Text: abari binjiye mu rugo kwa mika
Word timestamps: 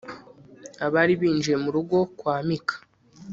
abari 0.85 1.13
binjiye 1.21 1.57
mu 1.63 1.69
rugo 1.75 1.97
kwa 2.17 2.35
mika 2.47 2.75